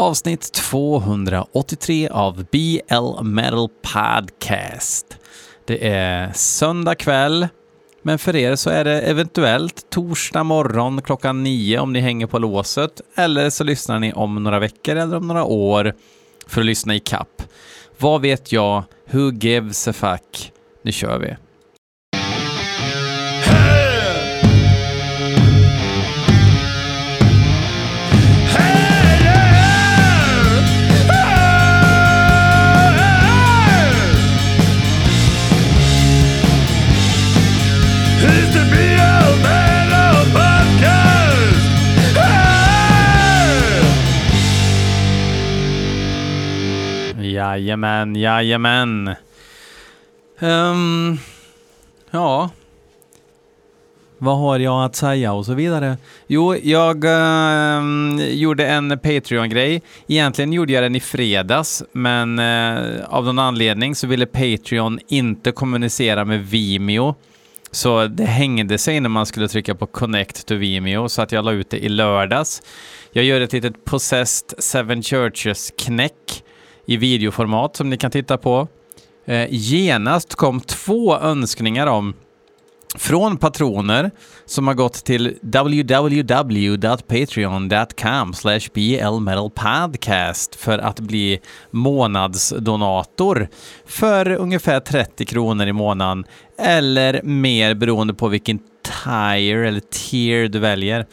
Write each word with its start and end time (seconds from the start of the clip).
Avsnitt 0.00 0.52
283 0.52 2.08
av 2.08 2.44
BL 2.50 3.22
Metal 3.22 3.68
Podcast. 3.68 5.16
Det 5.64 5.88
är 5.88 6.32
söndag 6.32 6.94
kväll, 6.94 7.48
men 8.02 8.18
för 8.18 8.36
er 8.36 8.56
så 8.56 8.70
är 8.70 8.84
det 8.84 9.00
eventuellt 9.00 9.90
torsdag 9.90 10.44
morgon 10.44 11.02
klockan 11.02 11.42
nio 11.42 11.78
om 11.78 11.92
ni 11.92 12.00
hänger 12.00 12.26
på 12.26 12.38
låset, 12.38 13.00
eller 13.14 13.50
så 13.50 13.64
lyssnar 13.64 13.98
ni 13.98 14.12
om 14.12 14.44
några 14.44 14.58
veckor 14.58 14.96
eller 14.96 15.16
om 15.16 15.28
några 15.28 15.44
år 15.44 15.94
för 16.46 16.60
att 16.60 16.66
lyssna 16.66 16.94
i 16.94 17.00
kapp. 17.00 17.42
Vad 17.98 18.20
vet 18.20 18.52
jag? 18.52 18.82
Who 19.10 19.32
gives 19.32 19.88
a 19.88 19.92
fuck? 19.92 20.52
Nu 20.82 20.92
kör 20.92 21.18
vi. 21.18 21.36
Jajamän, 47.38 48.16
jajamän. 48.16 49.14
Um, 50.40 51.18
ja. 52.10 52.50
Vad 54.18 54.38
har 54.38 54.58
jag 54.58 54.84
att 54.84 54.96
säga 54.96 55.32
och 55.32 55.46
så 55.46 55.54
vidare? 55.54 55.96
Jo, 56.26 56.56
jag 56.56 57.04
ehm, 57.04 58.20
gjorde 58.30 58.66
en 58.66 58.98
Patreon-grej. 58.98 59.82
Egentligen 60.06 60.52
gjorde 60.52 60.72
jag 60.72 60.82
den 60.82 60.96
i 60.96 61.00
fredags, 61.00 61.82
men 61.92 62.38
uh, 62.38 63.04
av 63.04 63.24
någon 63.24 63.38
anledning 63.38 63.94
så 63.94 64.06
ville 64.06 64.26
Patreon 64.26 64.98
inte 65.08 65.52
kommunicera 65.52 66.24
med 66.24 66.46
Vimeo. 66.46 67.14
Så 67.70 68.06
det 68.06 68.24
hängde 68.24 68.78
sig 68.78 69.00
när 69.00 69.08
man 69.08 69.26
skulle 69.26 69.48
trycka 69.48 69.74
på 69.74 69.86
Connect 69.86 70.46
to 70.46 70.54
Vimeo, 70.54 71.08
så 71.08 71.22
att 71.22 71.32
jag 71.32 71.44
la 71.44 71.52
ut 71.52 71.70
det 71.70 71.78
i 71.84 71.88
lördags. 71.88 72.62
Jag 73.12 73.24
gör 73.24 73.40
ett 73.40 73.52
litet 73.52 73.84
Possessed 73.84 74.62
Seven 74.64 75.02
Churches-knäck 75.02 76.42
i 76.88 76.96
videoformat 76.96 77.76
som 77.76 77.90
ni 77.90 77.96
kan 77.96 78.10
titta 78.10 78.38
på. 78.38 78.68
Eh, 79.26 79.46
genast 79.50 80.34
kom 80.34 80.60
två 80.60 81.18
önskningar 81.18 81.86
om 81.86 82.14
från 82.96 83.36
patroner 83.36 84.10
som 84.46 84.66
har 84.66 84.74
gått 84.74 85.04
till 85.04 85.38
www.patreon.com 85.42 88.32
blmetalpodcast 88.72 90.54
för 90.54 90.78
att 90.78 91.00
bli 91.00 91.40
månadsdonator 91.70 93.48
för 93.86 94.30
ungefär 94.30 94.80
30 94.80 95.26
kronor 95.26 95.66
i 95.66 95.72
månaden 95.72 96.24
eller 96.58 97.22
mer 97.22 97.74
beroende 97.74 98.14
på 98.14 98.28
vilken 98.28 98.58
tier 99.04 99.56
eller 99.56 99.80
tier 99.80 100.48
du 100.48 100.58
väljer. 100.58 101.06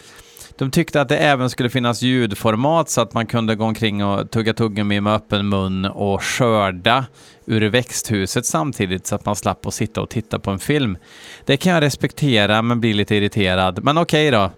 De 0.57 0.71
tyckte 0.71 1.01
att 1.01 1.09
det 1.09 1.17
även 1.17 1.49
skulle 1.49 1.69
finnas 1.69 2.01
ljudformat 2.01 2.89
så 2.89 3.01
att 3.01 3.13
man 3.13 3.25
kunde 3.25 3.55
gå 3.55 3.65
omkring 3.65 4.03
och 4.05 4.31
tugga 4.31 4.53
tuggummi 4.53 5.01
med 5.01 5.13
öppen 5.13 5.49
mun 5.49 5.85
och 5.85 6.23
skörda 6.23 7.05
ur 7.45 7.61
växthuset 7.69 8.45
samtidigt 8.45 9.07
så 9.07 9.15
att 9.15 9.25
man 9.25 9.35
slapp 9.35 9.65
att 9.65 9.73
sitta 9.73 10.01
och 10.01 10.09
titta 10.09 10.39
på 10.39 10.51
en 10.51 10.59
film. 10.59 10.97
Det 11.45 11.57
kan 11.57 11.73
jag 11.73 11.83
respektera 11.83 12.61
men 12.61 12.79
blir 12.79 12.93
lite 12.93 13.15
irriterad. 13.15 13.83
Men 13.83 13.97
okej 13.97 14.31
då. 14.31 14.51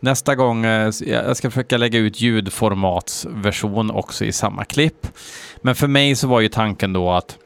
Nästa 0.00 0.34
gång, 0.34 0.64
eh, 0.64 0.90
jag 1.06 1.36
ska 1.36 1.50
försöka 1.50 1.76
lägga 1.76 1.98
ut 1.98 2.20
ljudformatsversion 2.20 3.90
också 3.90 4.24
i 4.24 4.32
samma 4.32 4.64
klipp. 4.64 5.06
Men 5.62 5.74
för 5.74 5.86
mig 5.86 6.16
så 6.16 6.28
var 6.28 6.40
ju 6.40 6.48
tanken 6.48 6.92
då 6.92 7.10
att 7.10 7.38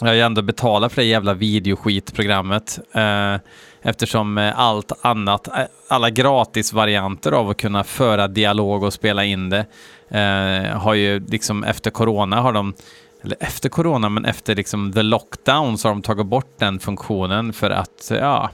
jag 0.00 0.18
ändå 0.18 0.42
betalar 0.42 0.88
för 0.88 0.96
det 0.96 1.08
jävla 1.08 1.34
videoskitprogrammet. 1.34 2.78
Eh, 2.92 3.36
eftersom 3.82 4.38
eh, 4.38 4.58
allt 4.58 4.92
annat, 5.00 5.48
eh, 5.48 5.64
alla 5.88 6.10
gratisvarianter 6.10 7.32
av 7.32 7.50
att 7.50 7.56
kunna 7.56 7.84
föra 7.84 8.28
dialog 8.28 8.82
och 8.82 8.92
spela 8.92 9.24
in 9.24 9.50
det, 9.50 9.66
eh, 10.08 10.78
har 10.78 10.94
ju 10.94 11.20
liksom 11.20 11.64
efter 11.64 11.90
corona 11.90 12.40
har 12.40 12.52
de, 12.52 12.74
eller 13.22 13.36
efter 13.40 13.68
corona, 13.68 14.08
men 14.08 14.24
efter 14.24 14.54
liksom 14.54 14.92
the 14.92 15.02
lockdown 15.02 15.78
så 15.78 15.88
har 15.88 15.94
de 15.94 16.02
tagit 16.02 16.26
bort 16.26 16.58
den 16.58 16.78
funktionen 16.78 17.52
för 17.52 17.70
att, 17.70 18.10
ja, 18.10 18.50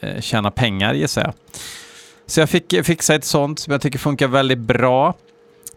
eh, 0.00 0.20
tjäna 0.20 0.50
pengar 0.50 0.94
gissar 0.94 1.22
jag. 1.22 1.34
Så 2.26 2.40
jag 2.40 2.50
fick 2.50 2.84
fixa 2.84 3.14
ett 3.14 3.24
sånt 3.24 3.58
som 3.58 3.72
jag 3.72 3.80
tycker 3.80 3.98
funkar 3.98 4.28
väldigt 4.28 4.58
bra. 4.58 5.14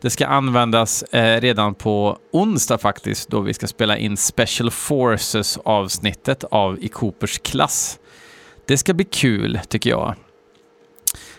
Det 0.01 0.09
ska 0.09 0.27
användas 0.27 1.03
eh, 1.03 1.41
redan 1.41 1.75
på 1.75 2.17
onsdag 2.31 2.77
faktiskt, 2.77 3.29
då 3.29 3.39
vi 3.39 3.53
ska 3.53 3.67
spela 3.67 3.97
in 3.97 4.17
Special 4.17 4.71
Forces 4.71 5.57
avsnittet 5.57 6.43
av 6.43 6.83
I 6.83 6.87
Coopers 6.87 7.39
klass. 7.39 7.99
Det 8.65 8.77
ska 8.77 8.93
bli 8.93 9.05
kul, 9.05 9.59
tycker 9.67 9.89
jag. 9.89 10.15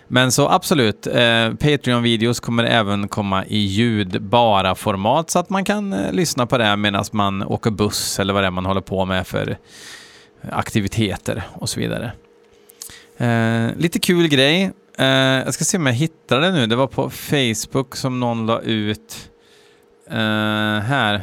Men 0.09 0.33
så 0.33 0.49
absolut, 0.49 1.07
eh, 1.07 1.51
Patreon-videos 1.51 2.41
kommer 2.41 2.65
även 2.65 3.09
komma 3.09 3.45
i 3.47 3.59
ljudbara 3.59 4.75
format 4.75 5.31
så 5.31 5.39
att 5.39 5.51
man 5.51 5.65
kan 5.65 5.93
eh, 5.93 6.13
lyssna 6.13 6.47
på 6.47 6.59
det 6.59 6.77
medan 6.77 7.05
man 7.13 7.43
åker 7.43 7.71
buss 7.71 8.21
eller 8.21 8.33
vad 8.35 8.43
det 8.43 8.47
är 8.47 8.51
man 8.51 8.67
håller 8.67 8.81
på 8.81 9.05
med 9.05 9.27
för 9.27 9.59
aktiviteter 10.51 11.43
och 11.53 11.69
så 11.69 11.81
vidare. 11.81 12.13
Eh, 13.17 13.77
lite 13.77 13.99
kul 13.99 14.29
grej. 14.29 14.73
Eh, 14.99 15.07
jag 15.07 15.55
ska 15.55 15.65
se 15.65 15.79
om 15.79 15.87
jag 15.87 15.95
hittar 15.95 16.41
det 16.41 16.53
nu. 16.53 16.67
Det 16.67 16.77
var 16.77 16.87
på 16.87 17.11
Facebook 17.11 17.97
som 17.97 18.21
någon 18.21 18.47
la 18.47 18.61
ut 18.61 19.31
eh, 20.11 20.17
här. 20.81 21.23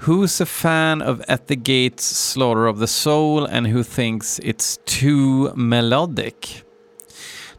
Who's 0.00 0.40
a 0.40 0.46
fan 0.46 1.02
of 1.02 1.20
At 1.28 1.48
the 1.48 1.56
Gates 1.56 2.04
Slaughter 2.04 2.66
of 2.66 2.78
the 2.78 2.86
Soul 2.86 3.46
and 3.46 3.66
who 3.66 3.82
thinks 3.82 4.40
it's 4.42 4.78
too 4.84 5.52
melodic? 5.54 6.62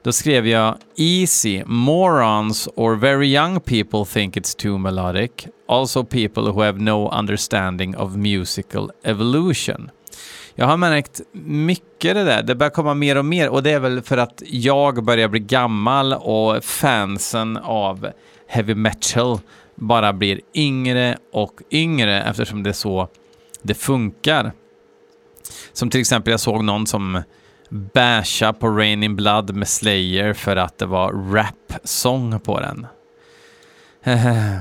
Då 0.03 0.11
skrev 0.11 0.47
jag 0.47 0.77
Easy, 0.95 1.63
morons 1.65 2.69
or 2.75 2.95
very 2.95 3.35
young 3.35 3.59
people 3.59 4.05
think 4.05 4.37
it's 4.37 4.55
too 4.57 4.77
melodic. 4.77 5.47
Also 5.67 6.03
people 6.03 6.43
who 6.43 6.61
have 6.61 6.79
no 6.79 7.09
understanding 7.19 7.97
of 7.97 8.15
musical 8.15 8.91
evolution. 9.03 9.91
Jag 10.55 10.65
har 10.65 10.77
märkt 10.77 11.21
mycket 11.33 12.15
det 12.15 12.23
där. 12.23 12.43
Det 12.43 12.55
börjar 12.55 12.71
komma 12.71 12.93
mer 12.93 13.17
och 13.17 13.25
mer 13.25 13.49
och 13.49 13.63
det 13.63 13.71
är 13.71 13.79
väl 13.79 14.01
för 14.01 14.17
att 14.17 14.43
jag 14.45 15.03
börjar 15.03 15.27
bli 15.27 15.39
gammal 15.39 16.13
och 16.13 16.63
fansen 16.63 17.57
av 17.57 18.11
heavy 18.47 18.75
metal 18.75 19.39
bara 19.79 20.13
blir 20.13 20.41
yngre 20.53 21.17
och 21.33 21.61
yngre 21.71 22.23
eftersom 22.23 22.63
det 22.63 22.69
är 22.69 22.73
så 22.73 23.07
det 23.61 23.73
funkar. 23.73 24.51
Som 25.73 25.89
till 25.89 25.99
exempel 25.99 26.31
jag 26.31 26.39
såg 26.39 26.63
någon 26.63 26.87
som 26.87 27.21
basha 27.69 28.53
på 28.53 28.69
Rain 28.69 29.03
in 29.03 29.15
Blood 29.15 29.55
med 29.55 29.67
Slayer 29.67 30.33
för 30.33 30.55
att 30.55 30.77
det 30.77 30.85
var 30.85 31.33
rap-sång 31.33 32.39
på 32.39 32.59
den. 32.59 32.87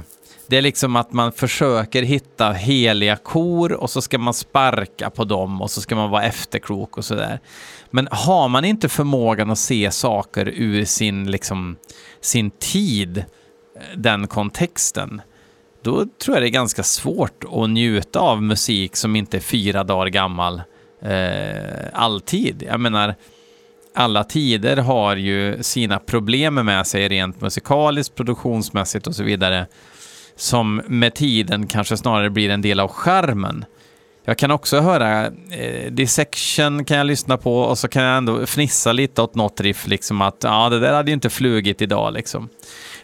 Det 0.50 0.56
är 0.56 0.62
liksom 0.62 0.96
att 0.96 1.12
man 1.12 1.32
försöker 1.32 2.02
hitta 2.02 2.52
heliga 2.52 3.16
kor 3.16 3.72
och 3.72 3.90
så 3.90 4.02
ska 4.02 4.18
man 4.18 4.34
sparka 4.34 5.10
på 5.10 5.24
dem 5.24 5.62
och 5.62 5.70
så 5.70 5.80
ska 5.80 5.96
man 5.96 6.10
vara 6.10 6.22
efterklok 6.22 6.98
och 6.98 7.04
sådär. 7.04 7.40
Men 7.90 8.08
har 8.10 8.48
man 8.48 8.64
inte 8.64 8.88
förmågan 8.88 9.50
att 9.50 9.58
se 9.58 9.90
saker 9.90 10.48
ur 10.48 10.84
sin, 10.84 11.30
liksom, 11.30 11.76
sin 12.20 12.50
tid, 12.50 13.24
den 13.96 14.26
kontexten, 14.26 15.22
då 15.82 16.06
tror 16.18 16.36
jag 16.36 16.42
det 16.42 16.48
är 16.48 16.50
ganska 16.50 16.82
svårt 16.82 17.44
att 17.52 17.70
njuta 17.70 18.18
av 18.18 18.42
musik 18.42 18.96
som 18.96 19.16
inte 19.16 19.36
är 19.36 19.40
fyra 19.40 19.84
dagar 19.84 20.08
gammal 20.08 20.62
eh, 21.02 21.86
alltid. 21.92 22.64
Jag 22.66 22.80
menar, 22.80 23.14
alla 23.94 24.24
tider 24.24 24.76
har 24.76 25.16
ju 25.16 25.62
sina 25.62 25.98
problem 25.98 26.54
med 26.54 26.86
sig 26.86 27.08
rent 27.08 27.40
musikaliskt, 27.40 28.14
produktionsmässigt 28.14 29.06
och 29.06 29.14
så 29.14 29.22
vidare 29.22 29.66
som 30.36 30.82
med 30.86 31.14
tiden 31.14 31.66
kanske 31.66 31.96
snarare 31.96 32.30
blir 32.30 32.50
en 32.50 32.62
del 32.62 32.80
av 32.80 32.88
skärmen. 32.88 33.64
Jag 34.24 34.38
kan 34.38 34.50
också 34.50 34.80
höra 34.80 35.26
eh, 35.26 35.92
Dissection 35.92 36.84
kan 36.84 36.96
jag 36.96 37.06
lyssna 37.06 37.36
på 37.36 37.60
och 37.60 37.78
så 37.78 37.88
kan 37.88 38.02
jag 38.02 38.16
ändå 38.16 38.46
fnissa 38.46 38.92
lite 38.92 39.22
åt 39.22 39.34
något 39.34 39.60
riff, 39.60 39.86
liksom 39.86 40.22
att 40.22 40.36
ja, 40.42 40.68
det 40.68 40.80
där 40.80 40.92
hade 40.92 41.10
ju 41.10 41.14
inte 41.14 41.30
flugit 41.30 41.82
idag 41.82 42.12
liksom. 42.12 42.48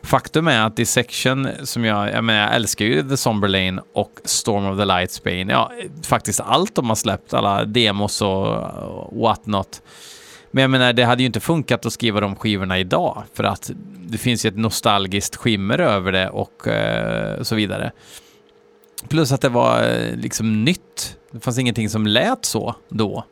Faktum 0.04 0.48
är 0.48 0.66
att 0.66 0.76
Dissection, 0.76 1.48
som 1.62 1.84
jag, 1.84 2.12
jag 2.12 2.24
menar, 2.24 2.40
jag 2.40 2.54
älskar 2.54 2.84
ju 2.84 3.08
The 3.08 3.16
Somber 3.16 3.48
Lane 3.48 3.82
och 3.92 4.20
Storm 4.24 4.66
of 4.66 4.78
the 4.78 4.84
Light 4.84 5.12
Spain, 5.12 5.48
ja, 5.48 5.72
faktiskt 6.02 6.40
allt 6.40 6.74
de 6.74 6.88
har 6.88 6.96
släppt, 6.96 7.34
alla 7.34 7.64
demos 7.64 8.22
och 8.22 8.56
what 9.12 9.46
not. 9.46 9.82
Men 10.50 10.62
jag 10.62 10.70
menar, 10.70 10.92
det 10.92 11.04
hade 11.04 11.22
ju 11.22 11.26
inte 11.26 11.40
funkat 11.40 11.86
att 11.86 11.92
skriva 11.92 12.20
de 12.20 12.36
skivorna 12.36 12.78
idag, 12.78 13.22
för 13.34 13.44
att 13.44 13.70
det 14.06 14.18
finns 14.18 14.44
ju 14.44 14.48
ett 14.48 14.56
nostalgiskt 14.56 15.36
skimmer 15.36 15.78
över 15.78 16.12
det 16.12 16.28
och 16.28 16.68
eh, 16.68 17.42
så 17.42 17.54
vidare. 17.54 17.92
Plus 19.08 19.32
att 19.32 19.40
det 19.40 19.48
var 19.48 19.82
eh, 19.82 20.16
liksom 20.16 20.64
nytt. 20.64 21.16
Det 21.30 21.40
fanns 21.40 21.58
ingenting 21.58 21.90
som 21.90 22.06
lät 22.06 22.44
så 22.44 22.74
då. 22.88 23.24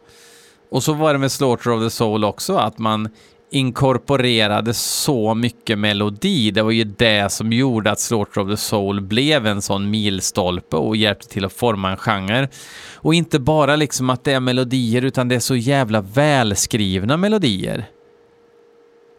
Och 0.71 0.83
så 0.83 0.93
var 0.93 1.13
det 1.13 1.19
med 1.19 1.33
Slaughter 1.33 1.71
of 1.71 1.83
the 1.83 1.91
Soul 1.91 2.25
också, 2.25 2.57
att 2.57 2.79
man 2.79 3.09
inkorporerade 3.52 4.75
så 4.75 5.34
mycket 5.34 5.78
melodi. 5.78 6.50
Det 6.50 6.62
var 6.62 6.70
ju 6.70 6.84
det 6.84 7.32
som 7.32 7.52
gjorde 7.52 7.90
att 7.90 8.00
Slaughter 8.00 8.40
of 8.40 8.50
the 8.50 8.56
Soul 8.56 9.00
blev 9.00 9.46
en 9.46 9.62
sån 9.62 9.90
milstolpe 9.90 10.76
och 10.76 10.96
hjälpte 10.96 11.28
till 11.28 11.44
att 11.44 11.52
forma 11.52 11.90
en 11.90 11.96
genre. 11.96 12.49
Och 12.94 13.14
inte 13.14 13.38
bara 13.38 13.76
liksom 13.76 14.10
att 14.10 14.25
det 14.25 14.32
är 14.32 14.40
melodier, 14.40 15.04
utan 15.04 15.28
det 15.28 15.34
är 15.34 15.40
så 15.40 15.56
jävla 15.56 16.00
välskrivna 16.00 17.16
melodier. 17.16 17.84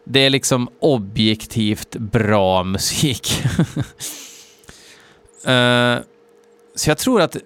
Det 0.04 0.20
är 0.20 0.30
liksom 0.30 0.68
objektivt 0.80 1.96
bra 1.96 2.64
musik. 2.64 3.42
uh, 5.48 5.96
så 6.74 6.90
jag 6.90 6.98
tror 6.98 7.20
att 7.20 7.36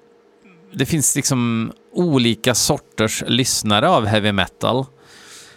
det 0.73 0.87
finns 0.87 1.17
liksom 1.17 1.73
olika 1.93 2.55
sorters 2.55 3.25
lyssnare 3.27 3.89
av 3.89 4.07
heavy 4.07 4.33
metal. 4.33 4.87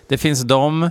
Det 0.07 0.17
finns 0.17 0.41
de 0.41 0.89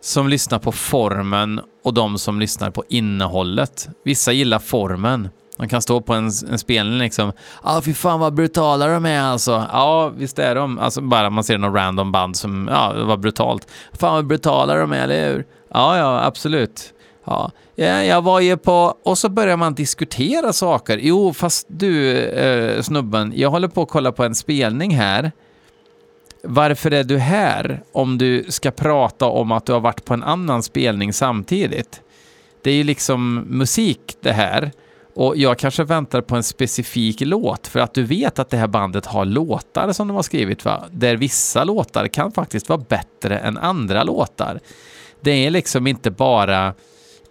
som 0.00 0.28
lyssnar 0.28 0.58
på 0.58 0.72
formen 0.72 1.60
och 1.84 1.94
de 1.94 2.18
som 2.18 2.40
lyssnar 2.40 2.70
på 2.70 2.84
innehållet. 2.88 3.88
Vissa 4.04 4.32
gillar 4.32 4.58
formen. 4.58 5.28
De 5.56 5.68
kan 5.68 5.82
stå 5.82 6.00
på 6.00 6.14
en, 6.14 6.30
en 6.50 6.58
spelning 6.58 6.98
liksom. 6.98 7.32
Ja, 7.64 7.76
ah, 7.76 7.82
fy 7.82 7.94
fan 7.94 8.20
vad 8.20 8.34
brutala 8.34 8.86
de 8.86 9.06
är 9.06 9.20
alltså. 9.20 9.64
Ja, 9.72 10.08
visst 10.08 10.38
är 10.38 10.54
de. 10.54 10.78
Alltså 10.78 11.00
bara 11.00 11.30
man 11.30 11.44
ser 11.44 11.58
någon 11.58 11.74
random 11.74 12.12
band 12.12 12.36
som, 12.36 12.68
ja, 12.72 12.92
det 12.92 13.04
var 13.04 13.16
brutalt. 13.16 13.68
Fan 13.92 14.14
vad 14.14 14.26
brutala 14.26 14.74
de 14.74 14.92
är, 14.92 15.04
eller 15.04 15.28
hur? 15.28 15.46
Ja, 15.74 15.98
ja, 15.98 16.24
absolut. 16.24 16.94
Ja, 17.24 17.50
jag 18.04 18.22
var 18.22 18.40
ju 18.40 18.56
på... 18.56 18.94
Och 19.04 19.18
så 19.18 19.28
börjar 19.28 19.56
man 19.56 19.74
diskutera 19.74 20.52
saker. 20.52 20.98
Jo, 21.02 21.32
fast 21.32 21.66
du, 21.70 22.18
eh, 22.18 22.82
snubben, 22.82 23.32
jag 23.36 23.50
håller 23.50 23.68
på 23.68 23.82
att 23.82 23.88
kolla 23.88 24.12
på 24.12 24.24
en 24.24 24.34
spelning 24.34 24.96
här. 24.96 25.32
Varför 26.42 26.90
är 26.90 27.04
du 27.04 27.18
här 27.18 27.82
om 27.92 28.18
du 28.18 28.44
ska 28.48 28.70
prata 28.70 29.26
om 29.26 29.52
att 29.52 29.66
du 29.66 29.72
har 29.72 29.80
varit 29.80 30.04
på 30.04 30.14
en 30.14 30.22
annan 30.22 30.62
spelning 30.62 31.12
samtidigt? 31.12 32.02
Det 32.62 32.70
är 32.70 32.74
ju 32.74 32.84
liksom 32.84 33.34
musik 33.34 34.16
det 34.22 34.32
här. 34.32 34.72
Och 35.14 35.36
jag 35.36 35.58
kanske 35.58 35.84
väntar 35.84 36.20
på 36.20 36.36
en 36.36 36.42
specifik 36.42 37.20
låt 37.20 37.66
för 37.66 37.80
att 37.80 37.94
du 37.94 38.02
vet 38.02 38.38
att 38.38 38.50
det 38.50 38.56
här 38.56 38.66
bandet 38.66 39.06
har 39.06 39.24
låtar 39.24 39.92
som 39.92 40.08
de 40.08 40.14
har 40.14 40.22
skrivit, 40.22 40.64
va? 40.64 40.84
Där 40.90 41.16
vissa 41.16 41.64
låtar 41.64 42.08
kan 42.08 42.32
faktiskt 42.32 42.68
vara 42.68 42.84
bättre 42.88 43.38
än 43.38 43.58
andra 43.58 44.04
låtar. 44.04 44.60
Det 45.20 45.46
är 45.46 45.50
liksom 45.50 45.86
inte 45.86 46.10
bara 46.10 46.74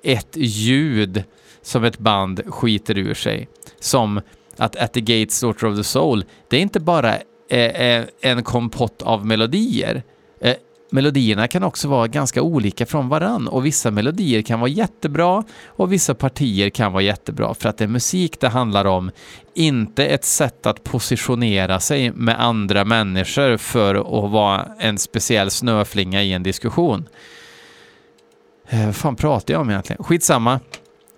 ett 0.03 0.37
ljud 0.37 1.23
som 1.61 1.83
ett 1.83 1.97
band 1.97 2.41
skiter 2.53 2.97
ur 2.97 3.13
sig. 3.13 3.47
Som 3.79 4.21
att 4.57 4.75
At 4.75 4.93
the 4.93 5.01
Gates, 5.01 5.41
Daughter 5.41 5.67
of 5.67 5.77
the 5.77 5.83
Soul, 5.83 6.25
det 6.49 6.57
är 6.57 6.61
inte 6.61 6.79
bara 6.79 7.17
Eh, 7.49 7.81
eh, 7.81 8.05
en 8.21 8.43
kompott 8.43 9.01
av 9.01 9.25
melodier. 9.25 10.03
Eh, 10.41 10.55
melodierna 10.91 11.47
kan 11.47 11.63
också 11.63 11.87
vara 11.87 12.07
ganska 12.07 12.41
olika 12.41 12.85
från 12.85 13.09
varann 13.09 13.47
och 13.47 13.65
vissa 13.65 13.91
melodier 13.91 14.41
kan 14.41 14.59
vara 14.59 14.69
jättebra 14.69 15.43
och 15.65 15.93
vissa 15.93 16.15
partier 16.15 16.69
kan 16.69 16.93
vara 16.93 17.03
jättebra 17.03 17.53
för 17.53 17.69
att 17.69 17.77
det 17.77 17.83
är 17.83 17.87
musik 17.87 18.39
det 18.39 18.47
handlar 18.47 18.85
om, 18.85 19.11
inte 19.53 20.05
ett 20.05 20.25
sätt 20.25 20.65
att 20.65 20.83
positionera 20.83 21.79
sig 21.79 22.11
med 22.11 22.41
andra 22.41 22.85
människor 22.85 23.57
för 23.57 23.95
att 23.95 24.31
vara 24.31 24.67
en 24.79 24.97
speciell 24.97 25.51
snöflinga 25.51 26.23
i 26.23 26.33
en 26.33 26.43
diskussion. 26.43 27.07
Vad 28.71 28.95
fan 28.95 29.15
pratar 29.15 29.53
jag 29.53 29.61
om 29.61 29.69
egentligen? 29.69 30.03
Skitsamma. 30.03 30.59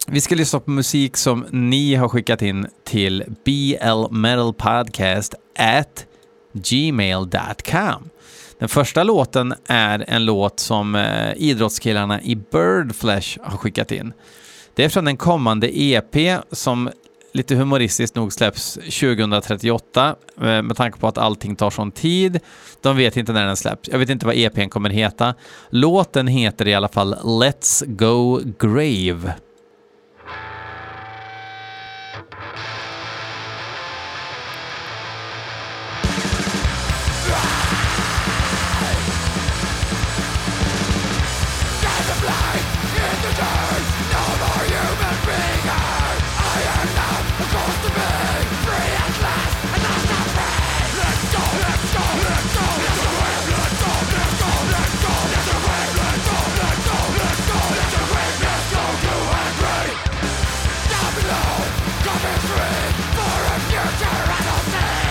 Vi 0.07 0.21
ska 0.21 0.35
lyssna 0.35 0.59
på 0.59 0.71
musik 0.71 1.17
som 1.17 1.45
ni 1.51 1.95
har 1.95 2.09
skickat 2.09 2.41
in 2.41 2.67
till 2.83 3.23
blmetalpodcast 3.45 5.35
at 5.55 6.05
gmail.com. 6.54 8.10
Den 8.60 8.69
första 8.69 9.04
låten 9.04 9.54
är 9.68 10.06
en 10.07 10.25
låt 10.25 10.60
som 10.60 10.96
eh, 10.96 11.34
idrottskillarna 11.38 12.22
i 12.22 12.36
Birdflesh 12.36 13.40
har 13.44 13.57
skickat 13.57 13.92
in. 13.92 14.13
Det 14.75 14.86
är 14.86 14.90
från 14.90 15.07
en 15.07 15.18
kommande 15.18 15.81
EP 15.81 16.42
som 16.51 16.90
lite 17.31 17.56
humoristiskt 17.56 18.16
nog 18.16 18.34
släpps 18.34 18.74
2038 18.74 20.16
eh, 20.42 20.62
med 20.62 20.78
tanke 20.78 21.00
på 21.00 21.07
att 21.07 21.18
allting 21.18 21.56
tar 21.56 21.69
sån 21.69 21.92
tid. 21.92 22.40
De 22.81 22.98
vet 22.98 23.18
inte 23.18 23.34
när 23.34 23.46
den 23.46 23.57
släpps. 23.57 23.90
Jag 23.90 24.00
vet 24.00 24.10
inte 24.10 24.25
vad 24.25 24.36
EPn 24.36 24.69
kommer 24.69 24.90
heta. 24.90 25.34
Låten 25.69 26.28
heter 26.28 26.68
i 26.68 26.74
alla 26.74 26.88
fall 26.88 27.16
Let's 27.16 27.86
Go 27.86 28.40
Grave. 28.60 29.34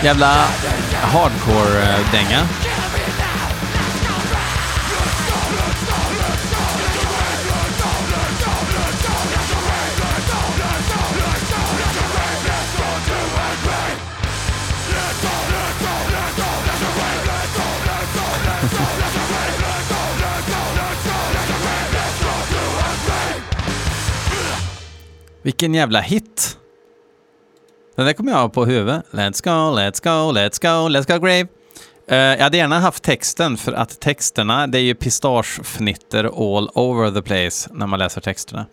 Jävla 0.03 0.47
hardcore-dänga. 1.03 2.39
Eh, 2.39 2.45
Vilken 25.41 25.73
jävla 25.73 26.01
hit! 26.01 26.58
Den 27.99 28.05
där 28.05 28.13
kommer 28.13 28.31
jag 28.31 28.39
ha 28.39 28.49
på 28.49 28.65
huvudet. 28.65 29.05
Let's 29.11 29.43
go, 29.43 29.77
let's 29.79 30.03
go, 30.03 30.39
let's 30.39 30.61
go, 30.61 30.89
let's 30.89 31.13
go 31.13 31.25
grave. 31.25 31.47
Uh, 32.11 32.17
jag 32.17 32.43
hade 32.43 32.57
gärna 32.57 32.79
haft 32.79 33.03
texten 33.03 33.57
för 33.57 33.73
att 33.73 33.99
texterna, 33.99 34.67
det 34.67 34.77
är 34.77 34.81
ju 34.81 34.95
pistagefnitter 34.95 36.23
all 36.23 36.69
over 36.73 37.11
the 37.11 37.21
place 37.21 37.69
när 37.73 37.87
man 37.87 37.99
läser 37.99 38.21
texterna. 38.21 38.65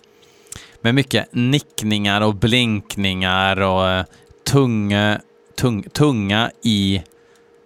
Med 0.81 0.95
mycket 0.95 1.29
nickningar 1.33 2.21
och 2.21 2.35
blinkningar 2.35 3.61
och 3.61 3.99
uh, 3.99 4.05
tunga, 4.47 5.21
tung, 5.57 5.83
tunga 5.83 6.51
i 6.63 7.03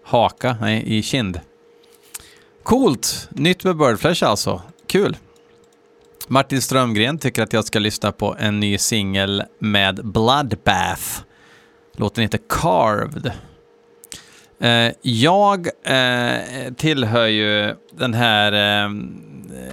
haka, 0.05 0.57
nej, 0.61 0.83
i 0.87 1.03
kind. 1.03 1.41
Coolt! 2.63 3.29
Nytt 3.31 3.65
med 3.65 3.77
Birdflesh 3.77 4.25
alltså. 4.25 4.63
Kul! 4.87 5.17
Martin 6.29 6.63
Strömgren 6.63 7.19
tycker 7.19 7.43
att 7.43 7.53
jag 7.53 7.65
ska 7.65 7.79
lyssna 7.79 8.13
på 8.13 8.37
en 8.39 8.61
ny 8.61 8.79
singel 8.79 9.43
med 9.59 10.01
Bloodbath 10.05 11.30
Låten 12.01 12.23
heter 12.23 12.41
Carved. 12.49 13.33
Eh, 14.61 14.95
jag 15.03 15.69
eh, 15.83 16.73
tillhör 16.77 17.27
ju 17.27 17.75
den 17.93 18.15
här 18.15 18.53
eh, 18.85 18.91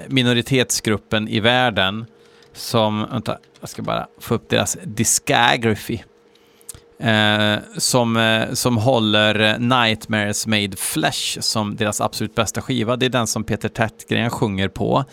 minoritetsgruppen 0.07 1.27
i 1.27 1.39
världen 1.39 2.05
som, 2.53 3.07
vänta, 3.11 3.37
jag 3.59 3.69
ska 3.69 3.81
bara 3.81 4.07
få 4.19 4.35
upp 4.35 4.49
deras 4.49 4.77
discography. 4.83 5.99
Eh, 6.99 7.55
som, 7.77 8.17
eh, 8.17 8.53
som 8.53 8.77
håller 8.77 9.59
Nightmares 9.59 10.47
Made 10.47 10.77
Flesh 10.77 11.39
som 11.39 11.75
deras 11.75 12.01
absolut 12.01 12.35
bästa 12.35 12.61
skiva. 12.61 12.95
Det 12.95 13.05
är 13.05 13.09
den 13.09 13.27
som 13.27 13.43
Peter 13.43 13.69
Tättgren 13.69 14.29
sjunger 14.29 14.67
på. 14.67 15.05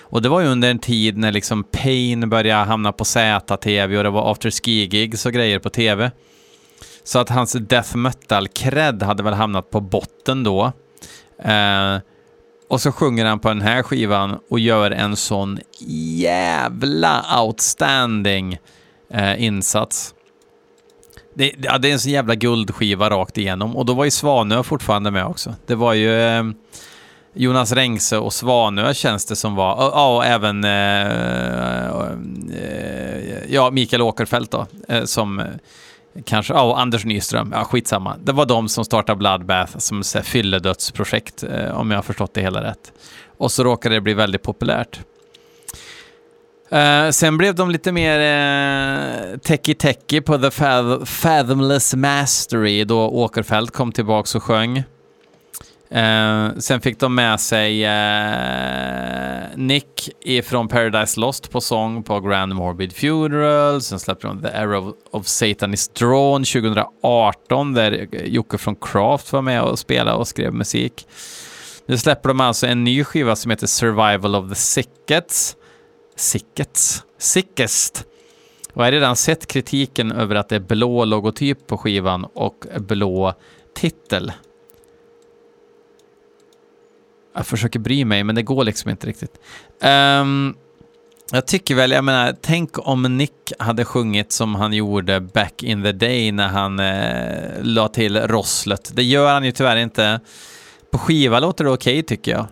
Och 0.00 0.22
det 0.22 0.28
var 0.28 0.40
ju 0.40 0.46
under 0.46 0.70
en 0.70 0.78
tid 0.78 1.16
när 1.16 1.32
liksom 1.32 1.64
Pain 1.64 2.28
började 2.30 2.64
hamna 2.64 2.92
på 2.92 3.04
ZTV 3.04 3.96
och 3.96 4.04
det 4.04 4.10
var 4.10 4.32
after 4.32 4.50
ski 4.50 4.84
gigs 4.84 5.26
och 5.26 5.32
grejer 5.32 5.58
på 5.58 5.70
TV. 5.70 6.10
Så 7.04 7.18
att 7.18 7.28
hans 7.28 7.52
death 7.52 7.96
metal-cred 7.96 9.02
hade 9.02 9.22
väl 9.22 9.34
hamnat 9.34 9.70
på 9.70 9.80
botten 9.80 10.44
då. 10.44 10.72
Eh, 11.42 11.98
och 12.68 12.80
så 12.80 12.92
sjunger 12.92 13.24
han 13.24 13.38
på 13.38 13.48
den 13.48 13.60
här 13.60 13.82
skivan 13.82 14.38
och 14.50 14.60
gör 14.60 14.90
en 14.90 15.16
sån 15.16 15.58
jävla 16.16 17.42
outstanding 17.42 18.58
eh, 19.10 19.44
insats. 19.44 20.14
Det, 21.34 21.52
ja, 21.62 21.78
det 21.78 21.88
är 21.88 21.92
en 21.92 22.00
sån 22.00 22.12
jävla 22.12 22.34
guldskiva 22.34 23.10
rakt 23.10 23.38
igenom 23.38 23.76
och 23.76 23.86
då 23.86 23.94
var 23.94 24.04
ju 24.04 24.10
Svanö 24.10 24.62
fortfarande 24.62 25.10
med 25.10 25.26
också. 25.26 25.54
Det 25.66 25.74
var 25.74 25.94
ju 25.94 26.20
eh, 26.20 26.44
Jonas 27.34 27.72
Rengse 27.72 28.18
och 28.18 28.32
Svanö 28.32 28.94
känns 28.94 29.26
det 29.26 29.36
som 29.36 29.54
var, 29.54 29.76
ja 29.76 30.16
och 30.16 30.24
även 30.24 30.64
eh, 30.64 31.90
eh, 32.62 33.44
ja, 33.48 33.70
Mikael 33.70 34.02
Åkerfeldt 34.02 34.50
då, 34.50 34.66
eh, 34.88 35.04
som 35.04 35.38
eh, 35.38 35.46
Kanske, 36.24 36.54
ja, 36.54 36.62
och 36.62 36.80
Anders 36.80 37.04
Nyström, 37.04 37.50
ja 37.52 37.64
skitsamma. 37.64 38.16
Det 38.24 38.32
var 38.32 38.46
de 38.46 38.68
som 38.68 38.84
startade 38.84 39.16
Bloodbath 39.16 39.78
som 39.78 40.02
så 40.02 40.18
här 40.18 40.24
fylledödsprojekt, 40.24 41.42
eh, 41.42 41.70
om 41.70 41.90
jag 41.90 41.98
har 41.98 42.02
förstått 42.02 42.34
det 42.34 42.40
hela 42.40 42.62
rätt. 42.62 42.92
Och 43.38 43.52
så 43.52 43.64
råkade 43.64 43.94
det 43.94 44.00
bli 44.00 44.14
väldigt 44.14 44.42
populärt. 44.42 45.00
Eh, 46.70 47.10
sen 47.10 47.36
blev 47.38 47.54
de 47.54 47.70
lite 47.70 47.92
mer 47.92 48.18
uh, 48.18 49.38
techie-techie 49.38 50.22
på 50.22 50.38
The 50.38 50.48
Fath- 50.48 51.04
Fathomless 51.04 51.94
Mastery 51.94 52.84
då 52.84 53.08
Åkerfeldt 53.08 53.72
kom 53.72 53.92
tillbaks 53.92 54.34
och 54.34 54.42
sjöng. 54.42 54.84
Eh, 55.94 56.48
sen 56.58 56.80
fick 56.80 57.00
de 57.00 57.14
med 57.14 57.40
sig 57.40 57.84
eh, 57.84 59.42
Nick 59.56 60.10
ifrån 60.20 60.68
Paradise 60.68 61.20
Lost 61.20 61.50
på 61.50 61.60
sång 61.60 62.02
på 62.02 62.20
Grand 62.20 62.54
Morbid 62.54 62.92
Funeral. 62.92 63.82
Sen 63.82 64.00
släppte 64.00 64.26
de 64.26 64.42
The 64.42 64.48
Arrow 64.48 64.94
of 65.10 65.26
Satan 65.26 65.74
is 65.74 65.88
Drawn 65.88 66.44
2018 66.44 67.74
där 67.74 68.08
Jocke 68.24 68.58
från 68.58 68.76
Craft 68.76 69.32
var 69.32 69.42
med 69.42 69.62
och 69.62 69.78
spelade 69.78 70.16
och 70.16 70.28
skrev 70.28 70.54
musik. 70.54 71.06
Nu 71.86 71.98
släpper 71.98 72.28
de 72.28 72.40
alltså 72.40 72.66
en 72.66 72.84
ny 72.84 73.04
skiva 73.04 73.36
som 73.36 73.50
heter 73.50 73.66
Survival 73.66 74.34
of 74.34 74.48
the 74.48 74.54
Sickets. 74.54 75.56
Sickets? 76.16 77.04
Sickest. 77.18 78.04
Och 78.72 78.80
jag 78.80 78.86
har 78.86 78.92
redan 78.92 79.16
sett 79.16 79.46
kritiken 79.46 80.12
över 80.12 80.34
att 80.34 80.48
det 80.48 80.56
är 80.56 80.60
blå 80.60 81.04
logotyp 81.04 81.66
på 81.66 81.78
skivan 81.78 82.24
och 82.24 82.66
blå 82.78 83.34
titel. 83.76 84.32
Jag 87.40 87.46
försöker 87.46 87.78
bry 87.78 88.04
mig, 88.04 88.24
men 88.24 88.34
det 88.34 88.42
går 88.42 88.64
liksom 88.64 88.90
inte 88.90 89.06
riktigt. 89.06 89.40
Um, 90.20 90.54
jag 91.32 91.46
tycker 91.46 91.74
väl, 91.74 91.90
jag 91.90 92.04
menar, 92.04 92.36
tänk 92.40 92.88
om 92.88 93.16
Nick 93.18 93.52
hade 93.58 93.84
sjungit 93.84 94.32
som 94.32 94.54
han 94.54 94.72
gjorde 94.72 95.20
back 95.20 95.62
in 95.62 95.82
the 95.82 95.92
day 95.92 96.32
när 96.32 96.48
han 96.48 96.80
eh, 96.80 97.62
la 97.62 97.88
till 97.88 98.20
rosslet. 98.20 98.90
Det 98.94 99.02
gör 99.02 99.32
han 99.32 99.44
ju 99.44 99.52
tyvärr 99.52 99.76
inte. 99.76 100.20
På 100.90 100.98
skiva 100.98 101.40
låter 101.40 101.64
det 101.64 101.70
okej 101.70 102.02
tycker 102.02 102.32
jag. 102.32 102.46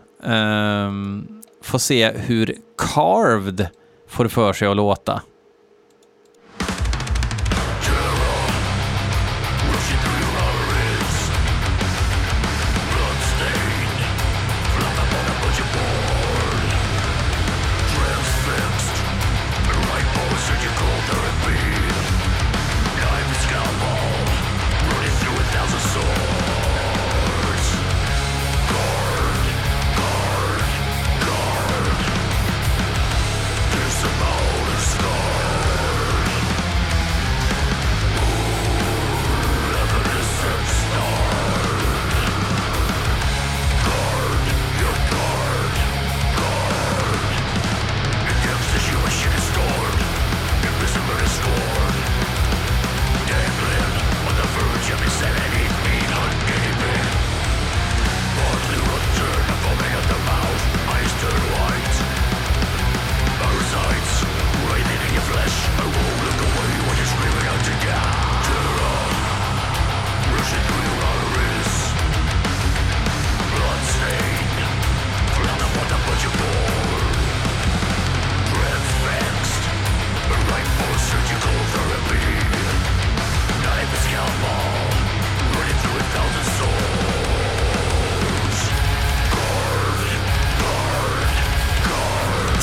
Um, 0.87 1.43
får 1.63 1.79
se 1.79 2.11
hur 2.11 2.55
Carved 2.79 3.69
får 4.09 4.29
för 4.29 4.53
sig 4.53 4.69
att 4.69 4.77
låta. 4.77 5.23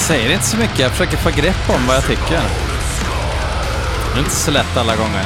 Säger 0.07 0.33
inte 0.33 0.45
så 0.45 0.57
mycket, 0.57 0.79
jag 0.79 0.91
försöker 0.91 1.17
få 1.17 1.29
grepp 1.29 1.69
om 1.69 1.87
vad 1.87 1.95
jag 1.95 2.05
tycker. 2.05 2.41
Det 4.13 4.15
är 4.15 4.19
inte 4.19 4.31
så 4.31 4.51
lätt 4.51 4.77
alla 4.77 4.95
gånger. 4.95 5.23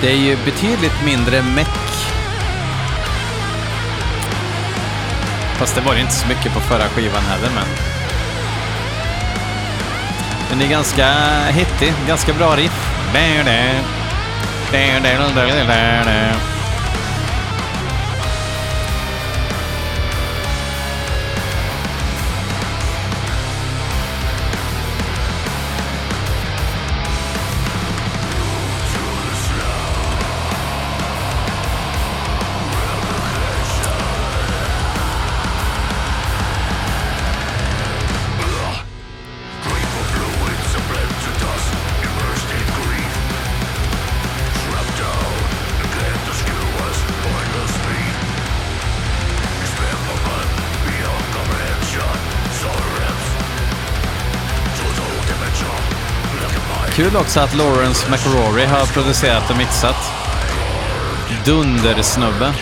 Det 0.00 0.10
är 0.10 0.16
ju 0.16 0.36
betydligt 0.44 1.04
mindre 1.04 1.42
meck. 1.42 1.68
Fast 5.58 5.74
det 5.74 5.80
var 5.80 5.94
det 5.94 6.00
inte 6.00 6.14
så 6.14 6.28
mycket 6.28 6.52
på 6.54 6.60
förra 6.60 6.88
skivan 6.88 7.22
heller, 7.22 7.50
men... 7.54 7.97
Den 10.50 10.62
är 10.62 10.68
ganska 10.68 11.06
hittig, 11.50 11.92
ganska 12.08 12.32
bra 12.32 12.56
riff. 12.56 12.98
Kul 57.08 57.16
också 57.16 57.40
att 57.40 57.54
Lawrence 57.54 58.10
McRory 58.10 58.64
har 58.64 58.86
producerat 58.86 59.50
och 59.50 59.56
mixat. 59.56 59.96
Dundersnubbe. 61.44 62.54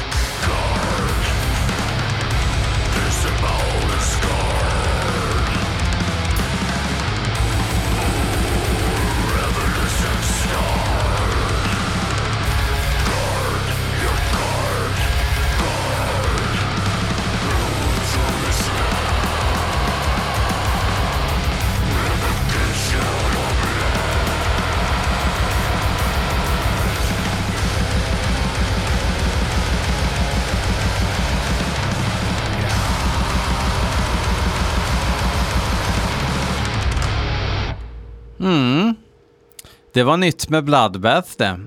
Det 39.97 40.05
var 40.05 40.17
nytt 40.17 40.49
med 40.49 40.65
Bloodbath 40.65 41.31
det. 41.37 41.61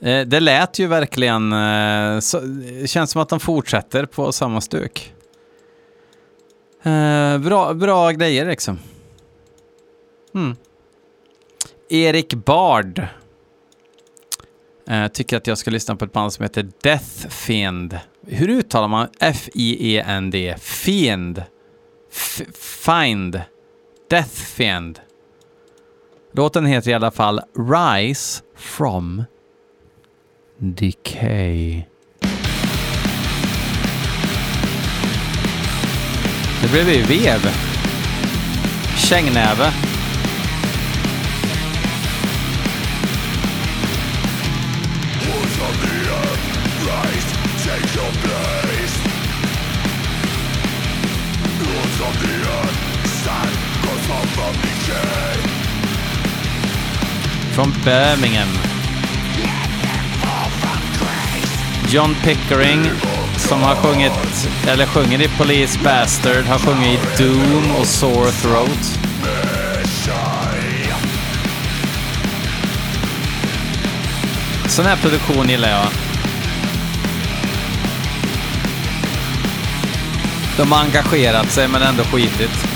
Eh, 0.00 0.26
det 0.26 0.40
lät 0.40 0.78
ju 0.78 0.86
verkligen... 0.86 1.52
Eh, 1.52 2.20
så, 2.20 2.40
det 2.40 2.90
känns 2.90 3.10
som 3.10 3.22
att 3.22 3.28
de 3.28 3.40
fortsätter 3.40 4.06
på 4.06 4.32
samma 4.32 4.60
stuk. 4.60 5.14
Eh, 6.82 7.38
bra, 7.38 7.74
bra 7.74 8.10
grejer 8.10 8.46
liksom. 8.46 8.78
Mm. 10.34 10.56
Erik 11.88 12.34
Bard. 12.34 13.06
Tycker 15.12 15.36
att 15.36 15.46
jag 15.46 15.58
ska 15.58 15.70
lyssna 15.70 15.96
på 15.96 16.04
ett 16.04 16.12
band 16.12 16.32
som 16.32 16.42
heter 16.42 16.68
Death 16.82 17.28
Fiend. 17.28 17.98
Hur 18.26 18.48
uttalar 18.48 18.88
man 18.88 19.08
F-I-E-N-D? 19.20 20.56
Fiend. 20.60 21.42
F- 22.12 22.42
Find. 22.54 23.40
Death 24.10 24.34
Fiend. 24.34 25.00
Låten 26.36 26.66
heter 26.66 26.90
i 26.90 26.94
alla 26.94 27.10
fall 27.10 27.40
Rise 27.70 28.42
from 28.56 29.24
Decay. 30.58 31.82
Det 36.62 36.68
blev 36.72 36.88
ju 36.88 37.02
vev. 37.02 37.40
Kängnäve. 38.96 39.72
Från 57.56 57.74
Birmingham. 57.84 58.48
John 61.88 62.16
Pickering, 62.24 62.90
som 63.36 63.62
har 63.62 63.74
sjungit, 63.74 64.48
eller 64.68 64.86
sjunger 64.86 65.22
i 65.22 65.28
Police 65.28 65.78
Bastard, 65.84 66.44
har 66.44 66.58
sjungit 66.58 67.20
i 67.20 67.22
Doom 67.22 67.76
och 67.80 67.86
Sore 67.86 68.30
Throat. 68.30 68.98
Sån 74.66 74.86
här 74.86 74.96
produktion 74.96 75.48
gillar 75.48 75.68
jag. 75.68 75.86
De 80.56 80.72
har 80.72 80.80
engagerat 80.80 81.50
sig 81.50 81.68
men 81.68 81.82
ändå 81.82 82.04
skitit. 82.04 82.66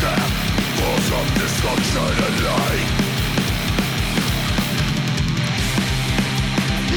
death, 0.00 0.32
of 1.12 1.26
destruction 1.34 2.00
and. 2.00 2.84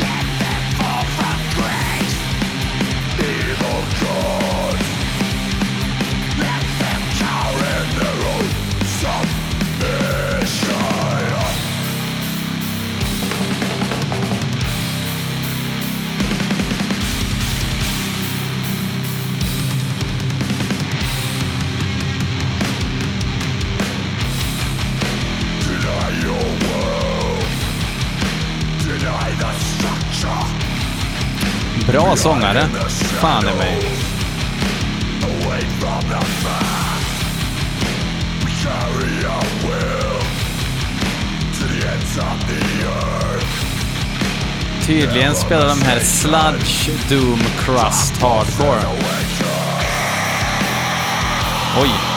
Let 0.03 0.25
them 0.41 0.63
fall 0.79 1.05
from 1.17 1.39
grace. 1.57 2.15
Evil 3.19 3.81
gods. 4.03 4.87
Let 6.39 6.63
them 6.81 7.01
cower 7.19 7.63
in 7.79 7.87
their 7.99 8.19
own 8.33 8.47
self. 8.85 9.42
Bra 31.93 32.15
sångare. 32.15 32.67
Fan 33.21 33.43
i 33.43 33.57
mig. 33.57 33.89
Tydligen 44.85 45.35
spelar 45.35 45.67
de 45.67 45.81
här 45.81 45.99
Sludge 45.99 46.89
Doom 47.09 47.39
Crust 47.65 48.21
Hardcore. 48.21 48.81
Oj. 51.81 52.12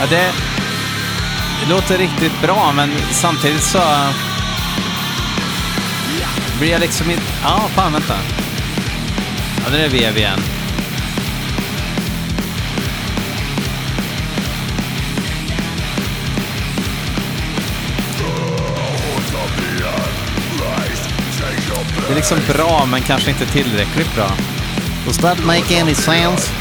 Ja, 0.00 0.06
det, 0.06 0.32
det 1.60 1.68
låter 1.68 1.98
riktigt 1.98 2.42
bra, 2.42 2.72
men 2.72 2.90
samtidigt 3.10 3.62
så 3.62 3.78
blir 6.60 6.70
jag 6.70 6.80
liksom 6.80 7.10
inte... 7.10 7.22
Ja, 7.42 7.68
fan 7.74 7.92
vänta. 7.92 8.14
Ja, 9.64 9.70
det 9.70 9.84
är 9.84 9.88
vev 9.88 10.16
igen. 10.16 10.38
Det 22.06 22.12
är 22.12 22.16
liksom 22.16 22.38
bra, 22.48 22.86
men 22.90 23.02
kanske 23.02 23.30
inte 23.30 23.46
tillräckligt 23.46 24.14
bra. 24.14 24.30
Does 25.06 25.18
that 25.18 25.44
make 25.44 25.80
any 25.80 25.94
sense? 25.94 26.59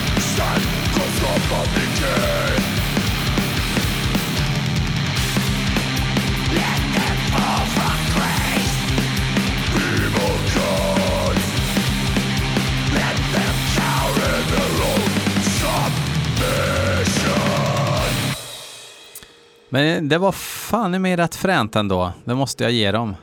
Men 19.69 20.09
det 20.09 20.17
var 20.17 20.31
fan 20.31 20.95
i 20.95 20.99
mig 20.99 21.15
rätt 21.15 21.35
fränt 21.35 21.75
ändå. 21.75 22.11
Det 22.23 22.35
måste 22.35 22.63
jag 22.63 22.71
ge 22.71 22.91
dem. 22.91 23.15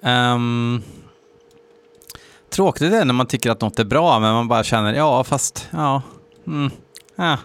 Um, 0.00 0.82
tråkigt 2.50 2.82
är 2.82 2.90
det 2.90 3.04
när 3.04 3.14
man 3.14 3.26
tycker 3.26 3.50
att 3.50 3.60
något 3.60 3.78
är 3.78 3.84
bra, 3.84 4.20
men 4.20 4.34
man 4.34 4.48
bara 4.48 4.64
känner 4.64 4.94
ja, 4.94 5.24
fast 5.24 5.68
ja. 5.70 6.02
Mm, 6.46 6.70
ja. 7.16 7.38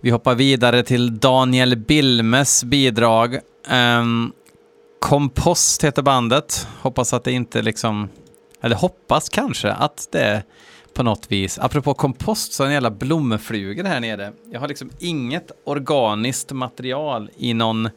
Vi 0.00 0.10
hoppar 0.10 0.34
vidare 0.34 0.82
till 0.82 1.18
Daniel 1.18 1.76
Bilmes 1.76 2.64
bidrag. 2.64 3.38
Um, 3.70 4.32
Kompost 5.00 5.84
heter 5.84 6.02
bandet. 6.02 6.68
Hoppas 6.80 7.12
att 7.12 7.24
det 7.24 7.32
inte 7.32 7.62
liksom... 7.62 8.08
Eller 8.60 8.76
hoppas 8.76 9.28
kanske 9.28 9.72
att 9.72 10.08
det 10.12 10.42
på 10.96 11.02
något 11.02 11.32
vis. 11.32 11.58
Apropå 11.58 11.94
kompost 11.94 12.52
så 12.52 12.62
har 12.62 12.66
jag 12.66 12.70
en 12.70 12.74
jävla 12.74 12.90
blomflugor 12.90 13.84
här 13.84 14.00
nere. 14.00 14.32
Jag 14.50 14.60
har 14.60 14.68
liksom 14.68 14.90
inget 14.98 15.50
organiskt 15.64 16.52
material 16.52 17.30
i 17.36 17.54
någon 17.54 17.86
eh, 17.86 17.92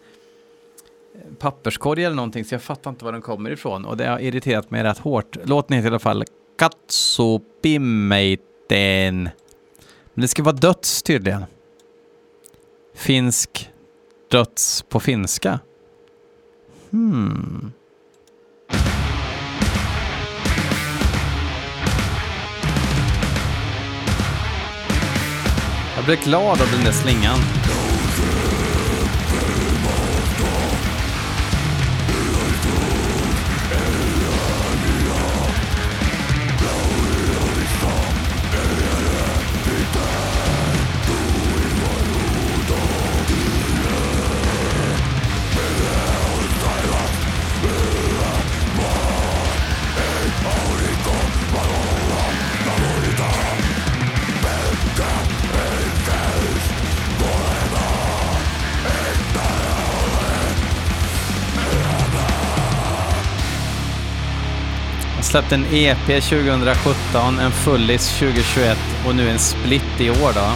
papperskorg 1.39 2.05
eller 2.05 2.15
någonting 2.15 2.45
så 2.45 2.53
jag 2.53 2.61
fattar 2.61 2.89
inte 2.89 3.05
var 3.05 3.11
den 3.11 3.21
kommer 3.21 3.51
ifrån 3.51 3.85
och 3.85 3.97
det 3.97 4.07
har 4.07 4.19
irriterat 4.19 4.71
mig 4.71 4.83
rätt 4.83 4.97
hårt. 4.97 5.37
Låten 5.43 5.77
heter 5.77 5.87
i 5.87 5.91
alla 5.91 5.99
fall 5.99 6.23
Katsopimeiten. 6.57 9.29
Men 10.13 10.21
det 10.21 10.27
ska 10.27 10.43
vara 10.43 10.55
döds 10.55 11.03
tydligen. 11.03 11.45
Finsk 12.95 13.69
döds 14.31 14.85
på 14.89 14.99
finska. 14.99 15.59
Hmm. 16.89 17.71
Jag 25.99 26.05
blev 26.05 26.23
glad 26.23 26.61
av 26.61 26.67
den 26.71 26.83
där 26.85 26.91
slingan. 26.91 27.39
Släppt 65.29 65.49
släppte 65.49 65.55
en 65.55 65.75
EP 65.75 66.23
2017, 66.23 67.39
en 67.39 67.51
fullis 67.51 68.19
2021 68.19 68.77
och 69.07 69.15
nu 69.15 69.29
en 69.29 69.39
split 69.39 70.01
i 70.01 70.09
år 70.09 70.33
då. 70.35 70.51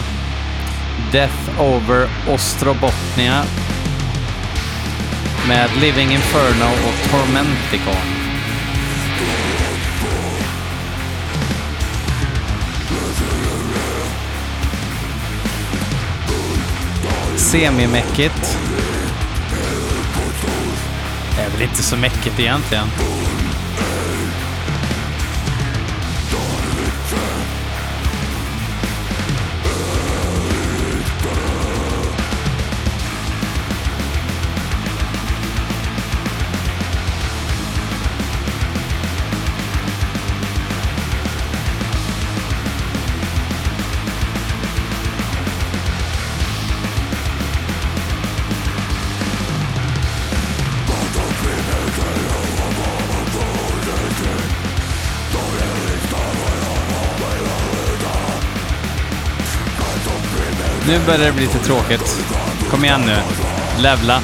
Death 1.12 1.60
Over 1.60 2.08
Ostrobotnia 2.28 3.44
med 5.48 5.70
Living 5.80 6.10
Inferno 6.12 6.64
och 6.64 7.10
Tormenticon. 7.10 7.94
Semimäckigt. 17.36 18.58
Det 21.36 21.42
är 21.42 21.50
väl 21.50 21.62
inte 21.62 21.82
så 21.82 21.96
mäckigt 21.96 22.40
egentligen. 22.40 22.88
Börjar 61.06 61.26
det 61.26 61.32
bli 61.32 61.42
lite 61.42 61.58
tråkigt. 61.58 62.24
Kom 62.70 62.84
igen 62.84 63.00
nu. 63.06 63.16
Levla. 63.82 64.20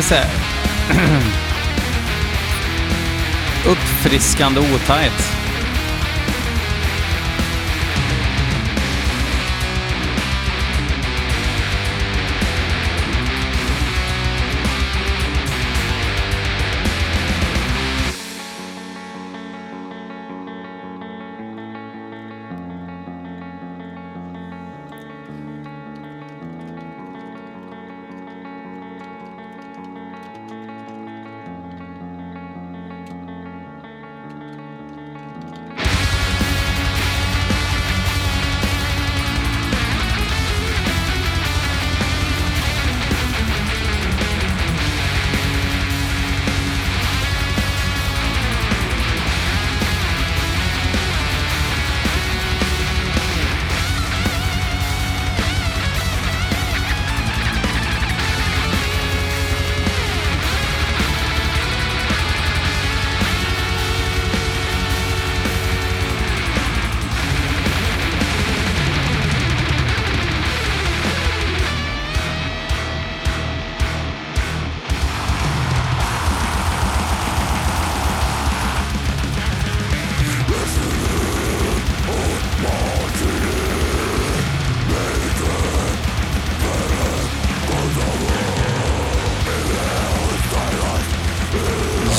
Lite 0.00 0.08
så 0.08 0.14
här... 0.14 0.30
Uppfriskande 3.70 4.60
otajt. 4.60 5.39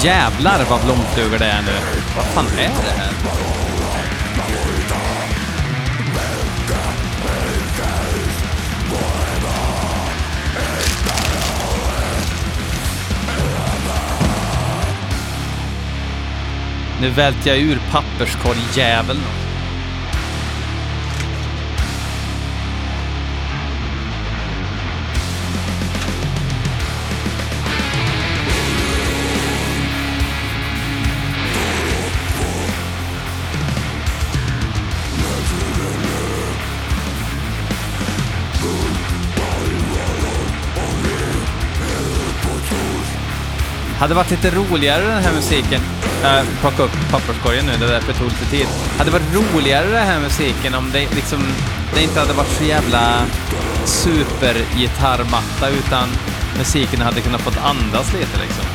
Jävlar 0.04 0.66
vad 0.70 0.82
blomflugor 0.82 1.38
det 1.40 1.46
är 1.46 1.62
nu. 1.62 1.72
Vad 2.16 2.26
fan 2.26 2.46
är 2.46 2.70
det 2.86 2.92
här? 2.98 3.12
Nu 17.02 17.10
välter 17.10 17.50
jag 17.50 17.60
ur 17.60 17.80
papperskorgjäveln. 17.92 19.41
Hade 44.02 44.14
varit 44.14 44.32
lite 44.32 44.52
roligare 44.52 45.04
den 45.08 45.24
här 45.24 45.34
musiken. 45.34 45.82
Äh, 46.24 46.44
plocka 46.62 46.84
upp 46.84 47.12
papperskorgen 47.12 47.66
nu, 47.66 47.72
det 47.80 47.86
är 47.86 47.90
därför 47.90 48.14
det 48.14 48.20
tog 48.20 48.28
lite 48.28 48.46
tid. 48.46 48.68
Hade 48.98 49.12
varit 49.12 49.36
roligare 49.36 49.88
den 49.88 50.08
här 50.08 50.20
musiken 50.20 50.74
om 50.74 50.92
det 50.92 51.16
liksom, 51.16 51.40
det 51.94 52.04
inte 52.04 52.20
hade 52.20 52.34
varit 52.34 52.50
så 52.58 52.64
jävla 52.64 53.26
supergitarrmatta 53.86 55.70
utan 55.70 56.10
musiken 56.58 57.02
hade 57.02 57.22
kunnat 57.22 57.42
fått 57.42 57.58
andas 57.58 58.14
lite 58.14 58.42
liksom. 58.42 58.66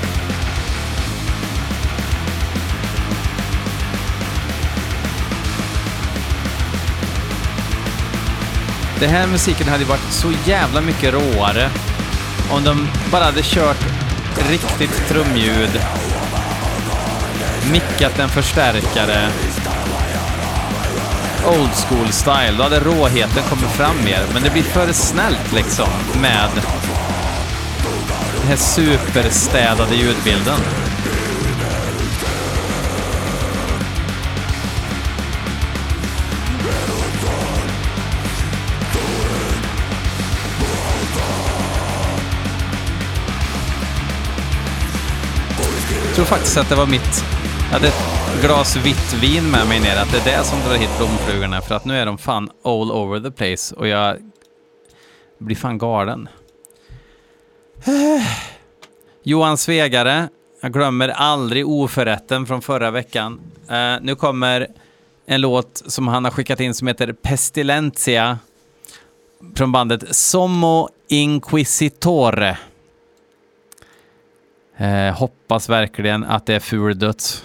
Den 9.01 9.11
här 9.11 9.27
musiken 9.27 9.69
hade 9.69 9.85
varit 9.85 10.11
så 10.11 10.33
jävla 10.45 10.81
mycket 10.81 11.15
råare 11.15 11.71
om 12.51 12.65
de 12.65 12.89
bara 13.11 13.25
hade 13.25 13.43
kört 13.43 14.06
riktigt 14.39 15.09
trumljud, 15.09 15.81
mickat 17.73 18.19
en 18.19 18.29
förstärkare, 18.29 19.29
old 21.47 21.71
school 21.89 22.13
style. 22.13 22.55
Då 22.57 22.63
hade 22.63 22.81
råheten 22.81 23.43
kommit 23.43 23.71
fram 23.71 23.97
mer, 24.05 24.21
men 24.35 24.43
det 24.43 24.51
blir 24.51 24.63
för 24.63 24.93
snällt 24.93 25.53
liksom 25.53 25.89
med 26.21 26.51
den 28.41 28.49
här 28.49 28.57
superstädade 28.57 29.95
ljudbilden. 29.95 30.59
Tror 46.17 46.27
faktiskt 46.27 46.57
att 46.57 46.69
det 46.69 46.75
var 46.75 46.87
mitt... 46.87 47.25
Jag 47.67 47.73
hade 47.73 47.89
ett 47.89 48.43
glas 48.43 48.77
vitt 48.77 49.15
vin 49.23 49.51
med 49.51 49.69
mig 49.69 49.81
ner, 49.81 49.97
att 49.97 50.13
det 50.13 50.31
är 50.31 50.39
det 50.39 50.45
som 50.45 50.59
drar 50.61 50.77
hit 50.77 50.91
blomflugorna, 50.99 51.61
för 51.61 51.75
att 51.75 51.85
nu 51.85 51.97
är 51.97 52.07
de 52.07 52.19
fan 52.19 52.51
all 52.65 52.93
over 52.93 53.21
the 53.21 53.31
place 53.31 53.75
och 53.75 53.89
jag 53.89 54.17
blir 55.39 55.57
fan 55.57 55.79
galen. 55.79 56.29
Johan 59.23 59.59
Svegare, 59.59 60.29
jag 60.61 60.73
glömmer 60.73 61.09
aldrig 61.09 61.69
oförrätten 61.69 62.47
från 62.47 62.63
förra 62.63 62.91
veckan. 62.91 63.41
Uh, 63.71 63.97
nu 64.03 64.15
kommer 64.15 64.67
en 65.27 65.41
låt 65.41 65.83
som 65.87 66.09
han 66.09 66.25
har 66.25 66.31
skickat 66.31 66.61
in 66.61 66.75
som 66.75 66.89
heter 66.89 67.13
Pestilentia 67.13 68.39
från 69.57 69.73
bandet 69.73 70.17
Sommo 70.17 70.89
Inquisitore. 71.09 72.57
Eh, 74.79 75.15
hoppas 75.15 75.69
verkligen 75.69 76.25
att 76.25 76.47
det 76.47 76.55
är 76.55 76.61
ful 76.61 76.99
döds. 76.99 77.45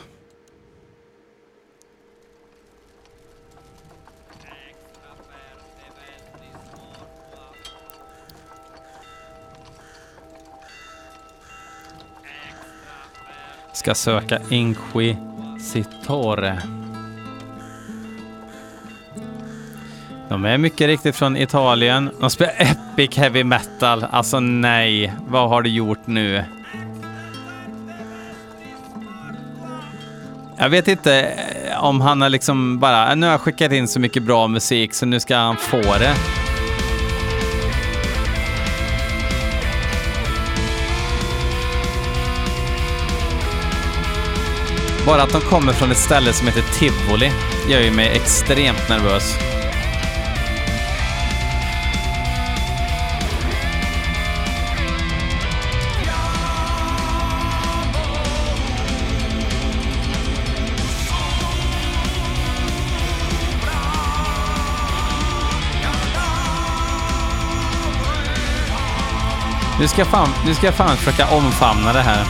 Ska 13.74 13.96
söka 13.96 14.40
Inquisitore. 14.50 15.22
De 20.30 20.46
är 20.46 20.58
mycket 20.58 20.88
riktigt 20.88 21.16
från 21.16 21.38
Italien. 21.38 22.10
De 22.20 22.30
spelar 22.30 22.54
epic 22.58 23.18
heavy 23.18 23.44
metal. 23.44 24.04
Alltså 24.12 24.40
nej, 24.40 25.14
vad 25.28 25.50
har 25.50 25.62
du 25.62 25.70
gjort 25.70 26.08
nu? 26.08 26.44
Jag 30.62 30.70
vet 30.70 30.88
inte 30.88 31.22
eh, 31.22 31.84
om 31.84 32.02
han 32.02 32.22
har 32.22 32.30
liksom 32.30 32.80
bara, 32.80 33.16
nu 33.16 33.26
har 33.26 33.32
jag 33.32 33.42
skickat 33.42 33.72
in 33.72 33.88
så 33.88 34.00
mycket 34.00 34.24
bra 34.24 34.48
musik 34.48 34.94
så 34.94 35.06
nu 35.06 35.20
ska 35.20 35.36
han 35.36 35.58
få 35.58 35.82
det. 35.82 36.16
Bara 45.06 45.24
att 45.24 45.32
de 45.32 45.42
kommer 45.42 45.74
från 45.74 45.92
ett 45.92 45.98
ställe 45.98 46.34
som 46.34 46.48
heter 46.48 46.64
Tivoli 46.80 47.32
gör 47.70 47.82
ju 47.82 47.92
mig 47.92 48.08
extremt 48.16 48.90
nervös. 48.90 49.51
Nu 69.82 69.88
ska 69.88 70.02
jag 70.02 70.08
fan, 70.08 70.30
nu 70.46 70.56
ska 70.56 70.66
jag 70.66 70.76
fan 70.76 70.98
försöka 70.98 71.28
omfamna 71.28 71.94
det 71.94 72.02
här. 72.02 72.26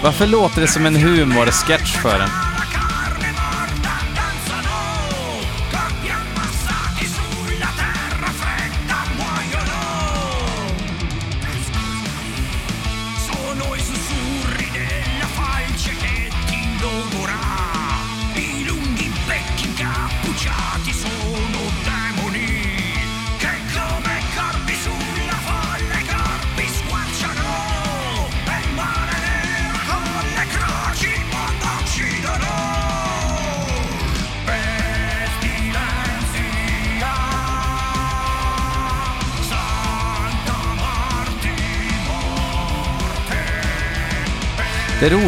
Varför 0.02 0.26
låter 0.26 0.60
det 0.60 0.68
som 0.68 0.86
en 0.86 0.96
humorsketch 0.96 1.96
för 1.96 2.20
en? 2.20 2.45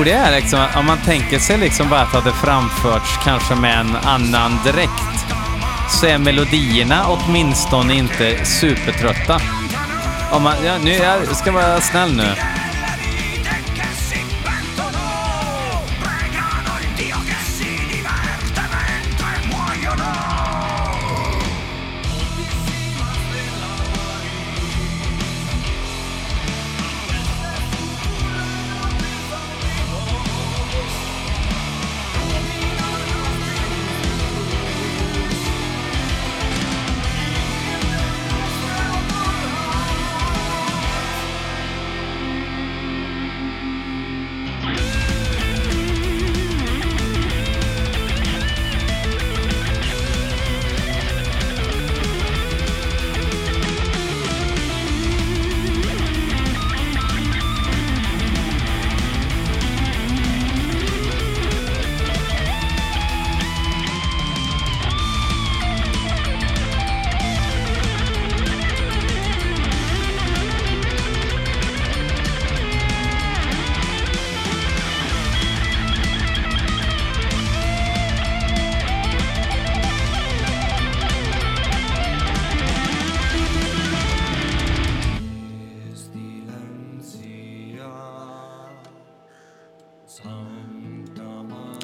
Det 0.08 0.14
är 0.14 0.36
liksom 0.36 0.66
om 0.76 0.86
man 0.86 0.98
tänker 0.98 1.38
sig 1.38 1.58
liksom 1.58 1.88
bara 1.88 2.00
att 2.00 2.12
det 2.12 2.18
hade 2.18 2.32
framförts 2.32 3.18
kanske 3.24 3.54
med 3.54 3.80
en 3.80 3.96
annan 3.96 4.58
dräkt 4.64 5.26
så 5.90 6.06
är 6.06 6.18
melodierna 6.18 7.06
åtminstone 7.06 7.94
inte 7.94 8.44
supertrötta. 8.44 9.40
Om 10.32 10.42
man, 10.42 10.54
ja, 10.64 10.78
nu, 10.84 10.90
jag 10.92 11.36
ska 11.36 11.52
vara 11.52 11.80
snäll 11.80 12.16
nu. 12.16 12.57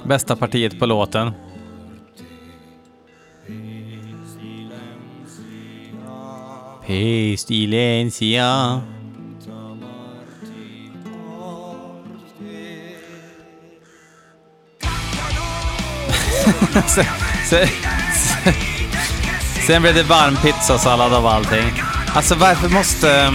Bästa 0.05 0.37
partiet 0.37 0.79
på 0.79 0.87
låten. 0.87 1.33
Pestilencia. 6.87 8.81
sen, 16.87 17.05
sen, 17.49 17.69
sen, 18.25 18.53
sen 19.67 19.83
blev 19.83 19.95
det 19.95 20.03
varm 20.03 20.37
pizzasallad 20.37 21.15
av 21.15 21.27
allting. 21.27 21.73
Alltså 22.15 22.35
varför 22.35 22.69
måste... 22.69 23.33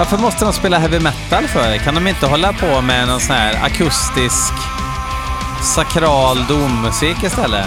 Varför 0.00 0.18
måste 0.18 0.44
de 0.44 0.52
spela 0.52 0.78
heavy 0.78 1.00
metal 1.00 1.44
för? 1.46 1.76
Kan 1.76 1.94
de 1.94 2.06
inte 2.06 2.26
hålla 2.26 2.52
på 2.52 2.80
med 2.80 3.08
någon 3.08 3.20
sån 3.20 3.36
här 3.36 3.64
akustisk 3.64 4.52
sakral 5.62 6.46
dommusik 6.48 7.22
istället? 7.22 7.66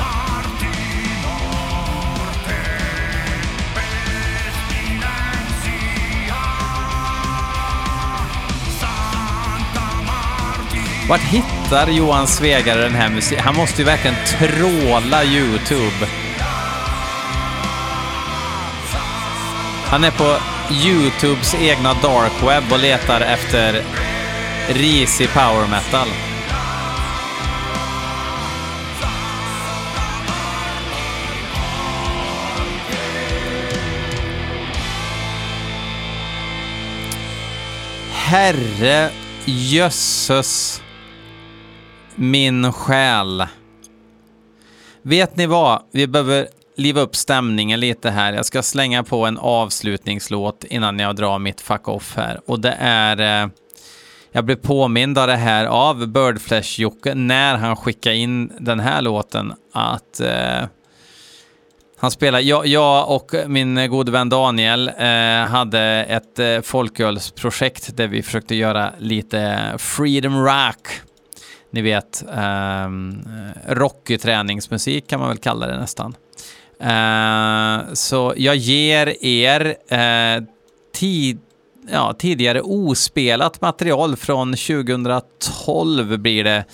Vart 11.10 11.22
hittar 11.22 11.88
Johan 11.88 12.28
Svegare 12.28 12.82
den 12.82 12.96
här 12.96 13.10
musiken? 13.10 13.44
Han 13.46 13.56
måste 13.56 13.82
ju 13.82 13.86
verkligen 13.86 14.16
tråla 14.26 15.24
YouTube. 15.24 16.08
Han 19.86 20.04
är 20.04 20.12
på 20.12 20.38
YouTubes 20.72 21.56
egna 21.56 21.94
dark 21.94 22.44
web 22.44 22.64
och 22.72 22.80
letar 22.80 23.22
efter 23.22 23.84
risig 24.70 25.30
power 25.34 25.68
metal. 25.68 26.08
Herre 38.12 39.10
jösses 39.46 40.82
min 42.16 42.74
själ. 42.74 43.48
Vet 45.02 45.38
ni 45.38 45.46
vad? 45.46 45.84
Vi 45.92 46.08
behöver 46.08 46.48
liva 46.76 47.02
upp 47.02 47.16
stämningen 47.16 47.80
lite 47.80 48.10
här. 48.10 48.34
Jag 48.34 48.46
ska 48.46 48.64
slänga 48.64 49.04
på 49.04 49.26
en 49.26 49.38
avslutningslåt 49.38 50.64
innan 50.64 51.00
jag 51.00 51.16
drar 51.16 51.40
mitt 51.40 51.62
fuck 51.62 51.88
off 51.88 52.16
här. 52.16 52.40
Och 52.46 52.60
det 52.60 52.78
är... 52.80 53.44
Eh, 53.44 53.50
jag 54.36 54.46
blev 54.46 54.56
påmind 54.56 55.18
av 55.18 55.28
det 55.28 55.36
här 55.36 55.66
av 55.66 56.08
Birdflesh-Jocke 56.08 57.16
när 57.16 57.58
han 57.58 57.76
skickade 57.76 58.16
in 58.16 58.52
den 58.60 58.80
här 58.80 59.02
låten 59.02 59.54
att 59.74 60.20
eh, 60.20 60.66
han 61.98 62.12
spelar, 62.12 62.40
jag, 62.40 62.68
jag 62.68 63.10
och 63.12 63.32
min 63.48 63.90
gode 63.90 64.12
vän 64.12 64.30
Daniel 64.30 64.92
eh, 64.98 65.50
hade 65.50 65.82
ett 66.10 66.40
eh, 66.40 66.62
folkölsprojekt 66.62 67.98
där 67.98 68.08
vi 68.08 68.24
försökte 68.24 68.56
göra 68.56 68.94
lite 68.98 69.74
freedom 69.78 70.46
rock. 70.46 70.88
Ni 71.72 71.82
vet, 71.82 72.24
eh, 72.36 72.90
rockig 73.68 74.22
träningsmusik 74.22 75.08
kan 75.08 75.20
man 75.20 75.30
väl 75.30 75.38
kalla 75.38 75.68
det 75.68 75.80
nästan. 75.80 76.16
Eh, 76.84 77.94
så 77.94 78.34
jag 78.38 78.56
ger 78.56 79.26
er 79.26 79.76
uh, 79.92 80.46
tid, 80.94 81.40
ja, 81.92 82.14
tidigare 82.14 82.62
ospelat 82.62 83.62
material 83.62 84.16
från 84.16 84.54
2012 84.54 86.18
blir 86.18 86.44
det. 86.44 86.66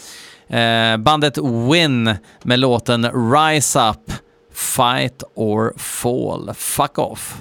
Eh, 0.58 0.98
bandet 0.98 1.38
Win 1.38 2.16
med 2.44 2.60
låten 2.60 3.06
Rise 3.34 3.80
Up, 3.90 4.12
Fight 4.54 5.24
or 5.36 5.74
Fall. 5.78 6.54
Fuck 6.54 6.98
off. 6.98 7.38